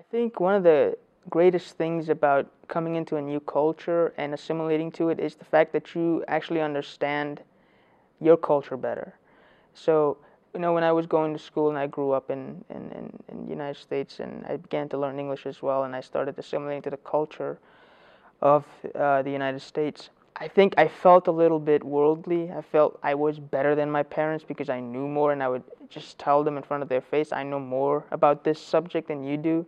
[0.00, 0.96] I think one of the
[1.28, 5.74] greatest things about coming into a new culture and assimilating to it is the fact
[5.74, 7.42] that you actually understand
[8.18, 9.12] your culture better.
[9.74, 10.16] So,
[10.54, 13.22] you know, when I was going to school and I grew up in, in, in,
[13.28, 16.38] in the United States and I began to learn English as well and I started
[16.38, 17.58] assimilating to the culture
[18.40, 18.64] of
[18.94, 22.50] uh, the United States, I think I felt a little bit worldly.
[22.50, 25.64] I felt I was better than my parents because I knew more and I would
[25.90, 29.22] just tell them in front of their face, I know more about this subject than
[29.22, 29.66] you do.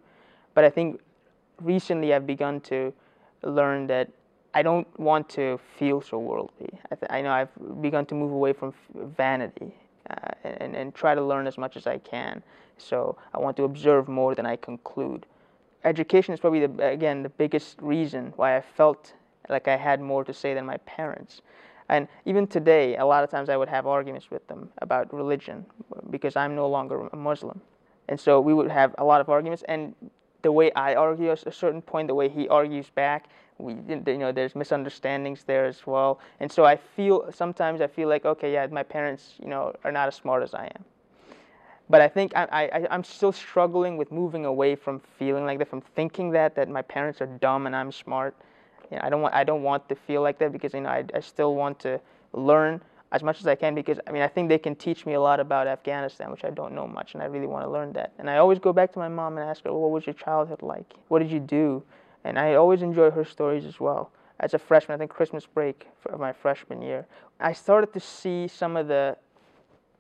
[0.54, 1.00] But I think
[1.60, 2.93] recently I've begun to
[3.43, 4.10] learn that
[4.54, 6.79] I don't want to feel so worldly.
[6.90, 9.74] I, I know I've begun to move away from vanity
[10.10, 12.43] uh, and, and try to learn as much as I can.
[12.76, 15.26] So I want to observe more than I conclude.
[15.84, 19.14] Education is probably, the, again, the biggest reason why I felt
[19.48, 21.43] like I had more to say than my parents.
[21.88, 25.66] And even today, a lot of times I would have arguments with them about religion
[26.10, 27.60] because I'm no longer a Muslim.
[28.08, 29.62] And so we would have a lot of arguments.
[29.68, 29.94] And
[30.42, 33.27] the way I argue at a certain point, the way he argues back,
[33.58, 36.18] we, you know, there's misunderstandings there as well.
[36.40, 39.92] And so I feel sometimes I feel like, okay, yeah, my parents, you know, are
[39.92, 40.84] not as smart as I am.
[41.88, 45.68] But I think I, I, I'm still struggling with moving away from feeling like that,
[45.68, 48.34] from thinking that that my parents are dumb and I'm smart.
[48.90, 50.88] You know, I don't want I don't want to feel like that because you know
[50.88, 52.00] I, I still want to
[52.32, 52.80] learn
[53.12, 55.20] as much as I can because I mean I think they can teach me a
[55.20, 58.12] lot about Afghanistan, which I don't know much, and I really want to learn that.
[58.18, 60.14] And I always go back to my mom and ask her, well, "What was your
[60.14, 60.94] childhood like?
[61.08, 61.84] What did you do?"
[62.24, 64.10] And I always enjoy her stories as well.
[64.40, 67.06] As a freshman, I think Christmas break of my freshman year,
[67.38, 69.16] I started to see some of the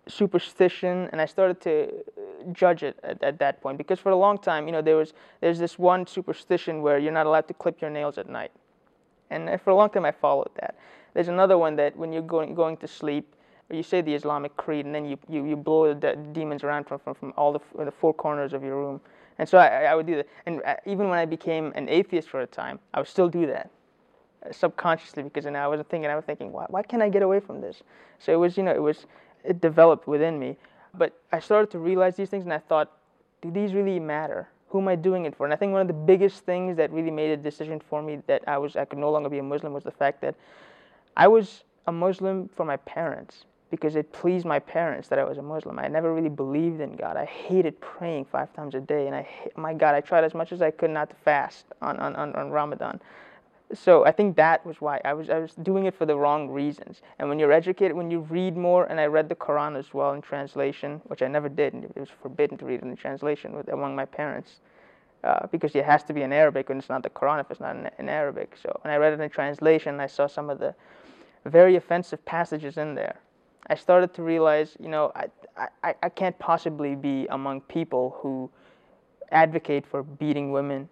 [0.08, 4.16] superstition, and I started to uh, judge it at, at that point because for a
[4.16, 7.54] long time, you know, there was there's this one superstition where you're not allowed to
[7.54, 8.52] clip your nails at night,
[9.32, 10.76] and for a long time I followed that.
[11.14, 13.34] There's another one that when you're going, going to sleep,
[13.70, 16.98] you say the Islamic creed, and then you, you, you blow the demons around from,
[16.98, 19.00] from, from all the, the four corners of your room.
[19.38, 20.28] And so I, I would do that.
[20.46, 23.46] And uh, even when I became an atheist for a time, I would still do
[23.46, 23.70] that
[24.44, 27.22] uh, subconsciously because you I wasn't thinking, I was thinking, why, why can't I get
[27.22, 27.82] away from this?
[28.18, 29.06] So it was, you know, it was,
[29.44, 30.56] it developed within me.
[30.94, 32.92] But I started to realize these things, and I thought,
[33.40, 34.48] do these really matter?
[34.72, 35.44] Who am I doing it for?
[35.44, 38.20] And I think one of the biggest things that really made a decision for me
[38.26, 40.34] that I was I could no longer be a Muslim was the fact that
[41.14, 45.36] I was a Muslim for my parents because it pleased my parents that I was
[45.36, 45.78] a Muslim.
[45.78, 47.18] I never really believed in God.
[47.18, 50.52] I hated praying five times a day, and I, my God, I tried as much
[50.52, 53.00] as I could not to fast on, on, on, on Ramadan.
[53.74, 56.50] So I think that was why I was I was doing it for the wrong
[56.50, 57.00] reasons.
[57.18, 60.12] And when you're educated, when you read more, and I read the Quran as well
[60.12, 63.54] in translation, which I never did, and it was forbidden to read it in translation
[63.54, 64.60] with, among my parents.
[65.24, 67.60] Uh, because it has to be in Arabic, and it's not the Quran if it's
[67.60, 68.56] not in, in Arabic.
[68.60, 70.74] So when I read it in translation, I saw some of the
[71.44, 73.20] very offensive passages in there.
[73.68, 75.28] I started to realize, you know, I,
[75.84, 78.50] I, I can't possibly be among people who
[79.30, 80.88] advocate for beating women,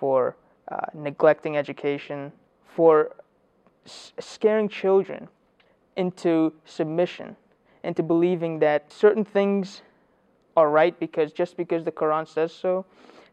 [0.00, 0.34] for
[0.70, 2.32] uh, neglecting education,
[2.66, 3.16] for
[3.86, 5.28] scaring children
[5.96, 7.36] into submission,
[7.82, 9.82] into believing that certain things
[10.56, 12.84] are right because just because the Quran says so,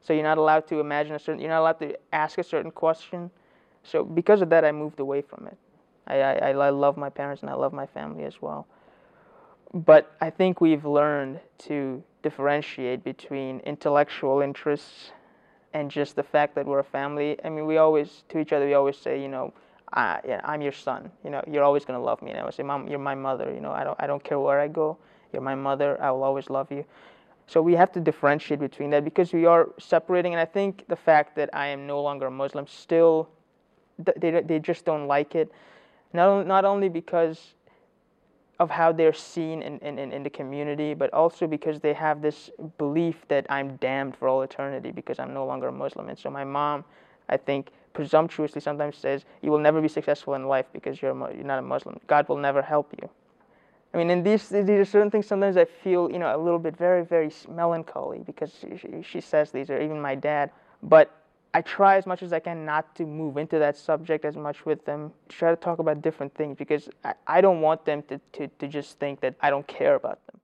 [0.01, 2.71] so you're not allowed to imagine a certain, you're not allowed to ask a certain
[2.71, 3.31] question.
[3.83, 5.57] So because of that, I moved away from it.
[6.07, 8.67] I, I, I love my parents and I love my family as well.
[9.73, 15.11] But I think we've learned to differentiate between intellectual interests
[15.75, 17.37] and just the fact that we're a family.
[17.43, 19.53] I mean, we always, to each other, we always say, you know,
[19.91, 21.11] I, am your son.
[21.21, 22.31] You know, you're always to love me.
[22.31, 23.51] And I would say, Mom, you're my mother.
[23.53, 24.97] You know, I don't, I don't care where I go.
[25.33, 26.01] You're my mother.
[26.01, 26.85] I will always love you.
[27.47, 30.31] So we have to differentiate between that because we are separating.
[30.33, 33.27] And I think the fact that I am no longer a Muslim still,
[33.99, 35.51] they, they just don't like it.
[36.13, 37.53] Not, not only because
[38.59, 42.49] of how they're seen in, in, in the community, but also because they have this
[42.77, 46.07] belief that I'm damned for all eternity because I'm no longer a Muslim.
[46.07, 46.85] And so my mom,
[47.27, 51.43] I think, presumptuously sometimes says, You will never be successful in life because you're, you're
[51.43, 51.99] not a Muslim.
[52.07, 53.09] God will never help you.
[53.93, 56.59] I mean, in these, these are certain things sometimes I feel, you know, a little
[56.59, 60.51] bit very, very melancholy because she, she says these, or even my dad.
[60.83, 61.11] But
[61.55, 64.65] I try as much as I can not to move into that subject as much
[64.65, 65.13] with them.
[65.29, 68.67] Try to talk about different things because I, I don't want them to, to, to
[68.67, 70.41] just think that I don't care about them.